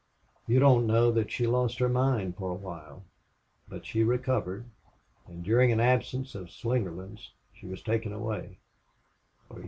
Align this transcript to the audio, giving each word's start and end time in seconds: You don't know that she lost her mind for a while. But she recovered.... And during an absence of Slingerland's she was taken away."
You 0.47 0.59
don't 0.59 0.87
know 0.87 1.11
that 1.11 1.29
she 1.29 1.45
lost 1.45 1.77
her 1.77 1.87
mind 1.87 2.35
for 2.35 2.49
a 2.49 2.55
while. 2.55 3.03
But 3.69 3.85
she 3.85 4.03
recovered.... 4.03 4.65
And 5.27 5.43
during 5.43 5.71
an 5.71 5.79
absence 5.79 6.33
of 6.33 6.47
Slingerland's 6.49 7.29
she 7.53 7.67
was 7.67 7.83
taken 7.83 8.11
away." 8.11 8.57